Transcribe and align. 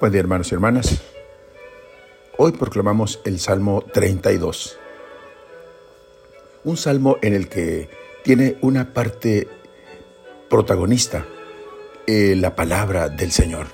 Buen 0.00 0.12
día 0.12 0.20
hermanos 0.20 0.52
y 0.52 0.54
hermanas. 0.54 1.02
Hoy 2.36 2.52
proclamamos 2.52 3.20
el 3.24 3.40
Salmo 3.40 3.82
32. 3.92 4.78
Un 6.62 6.76
salmo 6.76 7.16
en 7.20 7.34
el 7.34 7.48
que 7.48 7.90
tiene 8.22 8.58
una 8.60 8.94
parte 8.94 9.48
protagonista, 10.48 11.26
eh, 12.06 12.36
la 12.36 12.54
palabra 12.54 13.08
del 13.08 13.32
Señor. 13.32 13.66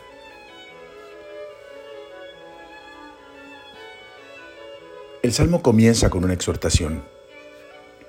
El 5.23 5.31
salmo 5.35 5.61
comienza 5.61 6.09
con 6.09 6.25
una 6.25 6.33
exhortación. 6.33 7.05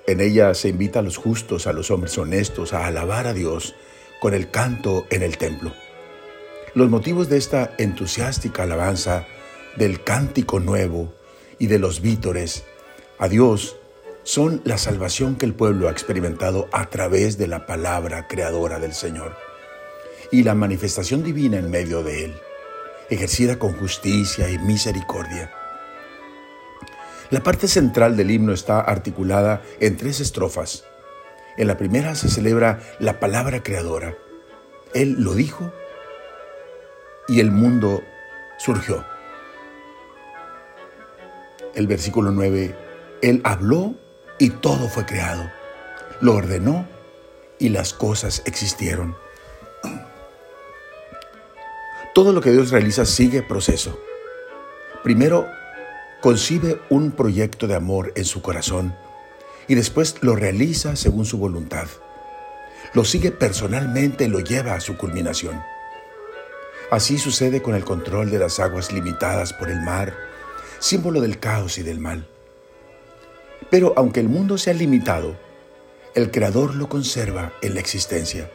En 0.06 0.22
ella 0.22 0.54
se 0.54 0.70
invita 0.70 1.00
a 1.00 1.02
los 1.02 1.18
justos, 1.18 1.66
a 1.66 1.74
los 1.74 1.90
hombres 1.90 2.16
honestos, 2.16 2.72
a 2.72 2.86
alabar 2.86 3.26
a 3.26 3.34
Dios 3.34 3.74
con 4.22 4.32
el 4.32 4.50
canto 4.50 5.06
en 5.10 5.22
el 5.22 5.36
templo. 5.36 5.74
Los 6.76 6.90
motivos 6.90 7.30
de 7.30 7.38
esta 7.38 7.72
entusiástica 7.78 8.64
alabanza, 8.64 9.24
del 9.78 10.04
cántico 10.04 10.60
nuevo 10.60 11.10
y 11.58 11.68
de 11.68 11.78
los 11.78 12.02
vítores 12.02 12.64
a 13.18 13.28
Dios 13.28 13.78
son 14.24 14.60
la 14.62 14.76
salvación 14.76 15.36
que 15.36 15.46
el 15.46 15.54
pueblo 15.54 15.88
ha 15.88 15.90
experimentado 15.90 16.68
a 16.72 16.90
través 16.90 17.38
de 17.38 17.46
la 17.46 17.64
palabra 17.64 18.28
creadora 18.28 18.78
del 18.78 18.92
Señor 18.92 19.38
y 20.30 20.42
la 20.42 20.54
manifestación 20.54 21.24
divina 21.24 21.56
en 21.56 21.70
medio 21.70 22.02
de 22.02 22.26
él, 22.26 22.34
ejercida 23.08 23.58
con 23.58 23.72
justicia 23.72 24.50
y 24.50 24.58
misericordia. 24.58 25.50
La 27.30 27.42
parte 27.42 27.68
central 27.68 28.18
del 28.18 28.30
himno 28.30 28.52
está 28.52 28.82
articulada 28.82 29.62
en 29.80 29.96
tres 29.96 30.20
estrofas. 30.20 30.84
En 31.56 31.68
la 31.68 31.78
primera 31.78 32.14
se 32.16 32.28
celebra 32.28 32.80
la 32.98 33.18
palabra 33.18 33.62
creadora. 33.62 34.14
Él 34.92 35.14
lo 35.20 35.32
dijo 35.32 35.72
y 37.28 37.40
el 37.40 37.50
mundo 37.50 38.02
surgió. 38.58 39.04
El 41.74 41.86
versículo 41.86 42.30
9, 42.30 42.74
Él 43.22 43.40
habló 43.44 43.94
y 44.38 44.50
todo 44.50 44.88
fue 44.88 45.04
creado. 45.04 45.50
Lo 46.20 46.34
ordenó 46.34 46.86
y 47.58 47.68
las 47.68 47.92
cosas 47.92 48.42
existieron. 48.46 49.16
Todo 52.14 52.32
lo 52.32 52.40
que 52.40 52.50
Dios 52.50 52.70
realiza 52.70 53.04
sigue 53.04 53.42
proceso. 53.42 54.00
Primero, 55.02 55.46
concibe 56.22 56.80
un 56.88 57.12
proyecto 57.12 57.66
de 57.66 57.74
amor 57.74 58.12
en 58.16 58.24
su 58.24 58.40
corazón 58.40 58.96
y 59.68 59.74
después 59.74 60.16
lo 60.22 60.34
realiza 60.34 60.96
según 60.96 61.26
su 61.26 61.36
voluntad. 61.36 61.86
Lo 62.94 63.04
sigue 63.04 63.32
personalmente 63.32 64.24
y 64.24 64.28
lo 64.28 64.40
lleva 64.40 64.74
a 64.74 64.80
su 64.80 64.96
culminación. 64.96 65.60
Así 66.90 67.18
sucede 67.18 67.62
con 67.62 67.74
el 67.74 67.84
control 67.84 68.30
de 68.30 68.38
las 68.38 68.60
aguas 68.60 68.92
limitadas 68.92 69.52
por 69.52 69.70
el 69.70 69.80
mar, 69.80 70.14
símbolo 70.78 71.20
del 71.20 71.40
caos 71.40 71.78
y 71.78 71.82
del 71.82 71.98
mal. 71.98 72.28
Pero 73.70 73.92
aunque 73.96 74.20
el 74.20 74.28
mundo 74.28 74.56
sea 74.56 74.72
limitado, 74.72 75.36
el 76.14 76.30
Creador 76.30 76.74
lo 76.76 76.88
conserva 76.88 77.52
en 77.60 77.74
la 77.74 77.80
existencia. 77.80 78.50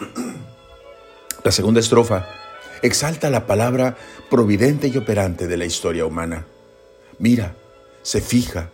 La 1.44 1.52
segunda 1.52 1.78
estrofa 1.78 2.26
exalta 2.82 3.30
la 3.30 3.46
palabra 3.46 3.96
providente 4.28 4.88
y 4.88 4.96
operante 4.96 5.46
de 5.46 5.56
la 5.56 5.64
historia 5.64 6.04
humana. 6.04 6.44
Mira, 7.20 7.54
se 8.02 8.20
fija, 8.20 8.70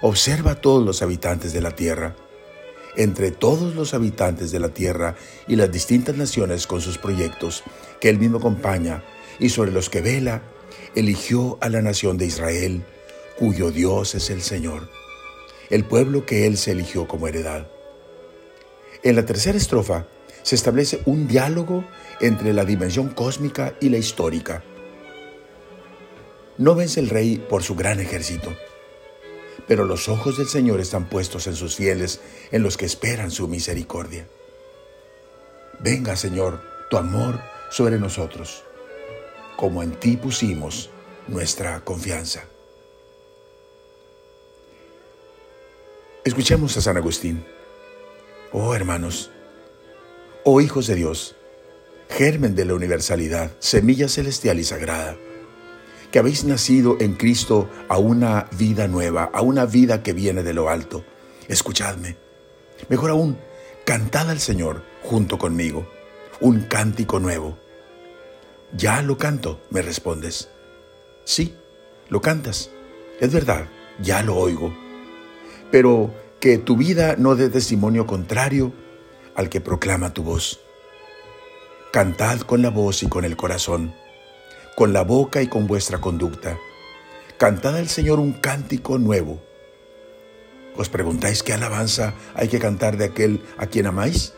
observa 0.00 0.52
a 0.52 0.60
todos 0.60 0.84
los 0.84 1.02
habitantes 1.02 1.52
de 1.52 1.60
la 1.60 1.70
tierra 1.70 2.16
entre 3.00 3.30
todos 3.30 3.74
los 3.74 3.94
habitantes 3.94 4.50
de 4.50 4.58
la 4.58 4.68
tierra 4.68 5.16
y 5.48 5.56
las 5.56 5.72
distintas 5.72 6.16
naciones 6.16 6.66
con 6.66 6.82
sus 6.82 6.98
proyectos 6.98 7.62
que 7.98 8.10
él 8.10 8.18
mismo 8.18 8.36
acompaña 8.36 9.02
y 9.38 9.48
sobre 9.48 9.72
los 9.72 9.88
que 9.88 10.02
vela, 10.02 10.42
eligió 10.94 11.56
a 11.62 11.70
la 11.70 11.80
nación 11.80 12.18
de 12.18 12.26
Israel, 12.26 12.84
cuyo 13.38 13.70
Dios 13.70 14.14
es 14.14 14.28
el 14.28 14.42
Señor, 14.42 14.90
el 15.70 15.84
pueblo 15.84 16.26
que 16.26 16.46
él 16.46 16.58
se 16.58 16.72
eligió 16.72 17.08
como 17.08 17.26
heredad. 17.26 17.68
En 19.02 19.16
la 19.16 19.24
tercera 19.24 19.56
estrofa 19.56 20.06
se 20.42 20.54
establece 20.54 21.00
un 21.06 21.26
diálogo 21.26 21.86
entre 22.20 22.52
la 22.52 22.66
dimensión 22.66 23.08
cósmica 23.08 23.72
y 23.80 23.88
la 23.88 23.96
histórica. 23.96 24.62
No 26.58 26.74
vence 26.74 27.00
el 27.00 27.08
rey 27.08 27.38
por 27.38 27.62
su 27.62 27.74
gran 27.74 27.98
ejército, 27.98 28.54
pero 29.70 29.84
los 29.84 30.08
ojos 30.08 30.36
del 30.36 30.48
Señor 30.48 30.80
están 30.80 31.08
puestos 31.08 31.46
en 31.46 31.54
sus 31.54 31.76
fieles, 31.76 32.20
en 32.50 32.64
los 32.64 32.76
que 32.76 32.86
esperan 32.86 33.30
su 33.30 33.46
misericordia. 33.46 34.26
Venga, 35.78 36.16
Señor, 36.16 36.60
tu 36.90 36.96
amor 36.96 37.40
sobre 37.70 37.96
nosotros, 38.00 38.64
como 39.56 39.84
en 39.84 39.92
ti 39.92 40.16
pusimos 40.16 40.90
nuestra 41.28 41.84
confianza. 41.84 42.42
Escuchemos 46.24 46.76
a 46.76 46.80
San 46.80 46.96
Agustín. 46.96 47.44
Oh 48.50 48.74
hermanos, 48.74 49.30
oh 50.42 50.60
hijos 50.60 50.88
de 50.88 50.96
Dios, 50.96 51.36
germen 52.08 52.56
de 52.56 52.64
la 52.64 52.74
universalidad, 52.74 53.52
semilla 53.60 54.08
celestial 54.08 54.58
y 54.58 54.64
sagrada 54.64 55.16
que 56.10 56.18
habéis 56.18 56.44
nacido 56.44 56.96
en 57.00 57.14
Cristo 57.14 57.68
a 57.88 57.98
una 57.98 58.46
vida 58.56 58.88
nueva, 58.88 59.30
a 59.32 59.42
una 59.42 59.64
vida 59.64 60.02
que 60.02 60.12
viene 60.12 60.42
de 60.42 60.54
lo 60.54 60.68
alto. 60.68 61.04
Escuchadme. 61.48 62.16
Mejor 62.88 63.10
aún, 63.10 63.38
cantad 63.84 64.28
al 64.30 64.40
Señor 64.40 64.82
junto 65.02 65.38
conmigo, 65.38 65.88
un 66.40 66.62
cántico 66.62 67.20
nuevo. 67.20 67.58
Ya 68.76 69.02
lo 69.02 69.18
canto, 69.18 69.60
me 69.70 69.82
respondes. 69.82 70.48
Sí, 71.24 71.54
lo 72.08 72.20
cantas. 72.20 72.70
Es 73.20 73.32
verdad, 73.32 73.66
ya 74.00 74.22
lo 74.22 74.36
oigo. 74.36 74.74
Pero 75.70 76.14
que 76.40 76.58
tu 76.58 76.76
vida 76.76 77.16
no 77.18 77.36
dé 77.36 77.48
testimonio 77.50 78.06
contrario 78.06 78.72
al 79.34 79.48
que 79.48 79.60
proclama 79.60 80.12
tu 80.12 80.22
voz. 80.22 80.60
Cantad 81.92 82.40
con 82.40 82.62
la 82.62 82.70
voz 82.70 83.02
y 83.02 83.08
con 83.08 83.24
el 83.24 83.36
corazón 83.36 83.94
con 84.76 84.92
la 84.92 85.02
boca 85.02 85.42
y 85.42 85.48
con 85.48 85.66
vuestra 85.66 86.00
conducta. 86.00 86.58
Cantad 87.38 87.76
al 87.76 87.88
Señor 87.88 88.18
un 88.20 88.32
cántico 88.32 88.98
nuevo. 88.98 89.40
¿Os 90.76 90.88
preguntáis 90.88 91.42
qué 91.42 91.52
alabanza 91.52 92.14
hay 92.34 92.48
que 92.48 92.58
cantar 92.58 92.96
de 92.96 93.06
aquel 93.06 93.42
a 93.58 93.66
quien 93.66 93.86
amáis? 93.86 94.34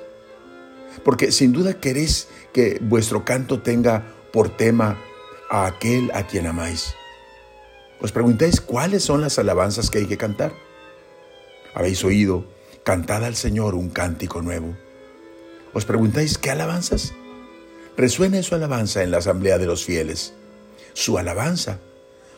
Porque 1.05 1.33
sin 1.33 1.53
duda 1.53 1.81
queréis 1.81 2.29
que 2.53 2.79
vuestro 2.81 3.25
canto 3.25 3.61
tenga 3.61 4.05
por 4.33 4.57
tema 4.57 4.99
a 5.51 5.67
aquel 5.67 6.11
a 6.15 6.27
quien 6.27 6.47
amáis. 6.47 6.95
¿Os 8.01 8.13
preguntáis 8.13 8.61
cuáles 8.61 9.05
son 9.05 9.21
las 9.21 9.39
alabanzas 9.39 9.91
que 9.91 9.99
hay 9.99 10.07
que 10.07 10.17
cantar? 10.17 10.53
Habéis 11.75 12.05
oído, 12.05 12.47
cantad 12.83 13.25
al 13.25 13.37
Señor 13.37 13.75
un 13.75 13.91
cántico 13.91 14.43
nuevo. 14.43 14.77
¿Os 15.73 15.85
preguntáis 15.85 16.37
qué 16.37 16.51
alabanzas? 16.51 17.15
Resuene 17.97 18.43
su 18.43 18.55
alabanza 18.55 19.03
en 19.03 19.11
la 19.11 19.19
asamblea 19.19 19.59
de 19.59 19.67
los 19.67 19.85
fieles. 19.85 20.35
Su 20.95 21.19
alabanza 21.19 21.79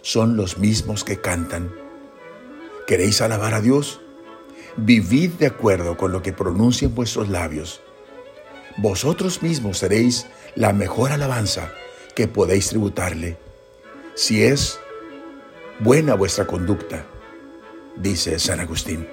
son 0.02 0.36
los 0.36 0.58
mismos 0.58 1.04
que 1.04 1.20
cantan. 1.20 1.72
¿Queréis 2.86 3.20
alabar 3.20 3.54
a 3.54 3.60
Dios? 3.60 4.00
Vivid 4.76 5.32
de 5.32 5.46
acuerdo 5.46 5.96
con 5.96 6.12
lo 6.12 6.22
que 6.22 6.32
pronuncien 6.32 6.94
vuestros 6.94 7.28
labios. 7.28 7.80
Vosotros 8.76 9.42
mismos 9.42 9.78
seréis 9.78 10.26
la 10.56 10.72
mejor 10.72 11.12
alabanza 11.12 11.72
que 12.14 12.28
podéis 12.28 12.68
tributarle, 12.68 13.36
si 14.14 14.44
es 14.44 14.78
buena 15.80 16.14
vuestra 16.14 16.46
conducta, 16.46 17.04
dice 17.96 18.38
San 18.38 18.60
Agustín. 18.60 19.08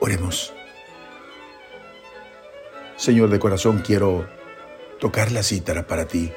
Oremos. 0.00 0.52
Señor 2.96 3.28
de 3.28 3.38
corazón, 3.38 3.82
quiero 3.84 4.26
tocar 4.98 5.30
la 5.30 5.42
cítara 5.42 5.86
para 5.86 6.06
ti 6.06 6.32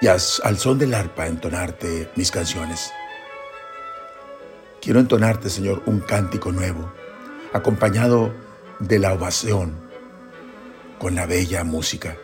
y 0.00 0.08
al 0.08 0.20
son 0.20 0.78
del 0.78 0.92
arpa 0.92 1.26
entonarte 1.26 2.10
mis 2.16 2.30
canciones. 2.30 2.92
Quiero 4.80 5.00
entonarte, 5.00 5.48
Señor, 5.48 5.82
un 5.86 6.00
cántico 6.00 6.52
nuevo, 6.52 6.92
acompañado 7.52 8.32
de 8.80 8.98
la 8.98 9.12
ovación 9.14 9.74
con 10.98 11.14
la 11.14 11.26
bella 11.26 11.64
música. 11.64 12.16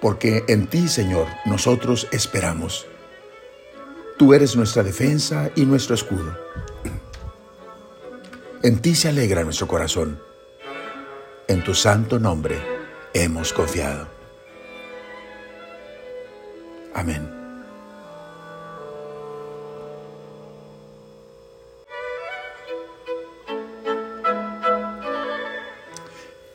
Porque 0.00 0.44
en 0.48 0.66
ti, 0.66 0.88
Señor, 0.88 1.26
nosotros 1.44 2.08
esperamos. 2.12 2.86
Tú 4.16 4.34
eres 4.34 4.56
nuestra 4.56 4.82
defensa 4.82 5.50
y 5.56 5.64
nuestro 5.64 5.94
escudo. 5.94 6.36
En 8.60 8.80
ti 8.80 8.96
se 8.96 9.08
alegra 9.08 9.44
nuestro 9.44 9.68
corazón. 9.68 10.20
En 11.46 11.62
tu 11.62 11.74
santo 11.74 12.18
nombre 12.18 12.58
hemos 13.14 13.52
confiado. 13.52 14.08
Amén. 16.92 17.30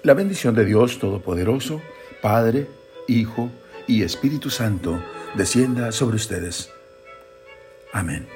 La 0.03 0.13
bendición 0.13 0.53
de 0.55 0.65
Dios 0.65 0.99
Todopoderoso, 0.99 1.81
Padre, 2.21 2.67
Hijo 3.07 3.49
y 3.87 4.03
Espíritu 4.03 4.49
Santo, 4.49 5.01
descienda 5.35 5.93
sobre 5.93 6.17
ustedes. 6.17 6.69
Amén. 7.93 8.27